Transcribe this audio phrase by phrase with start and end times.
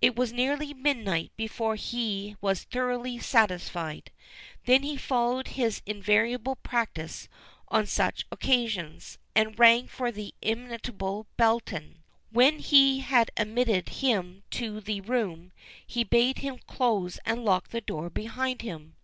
[0.00, 4.12] It was nearly midnight before he was thoroughly satisfied.
[4.64, 7.28] Then he followed his invariable practice
[7.66, 12.04] on such occasions, and rang for the inimitable Belton.
[12.30, 15.50] When he had admitted him to the room,
[15.84, 18.94] he bade him close and lock the door behind him.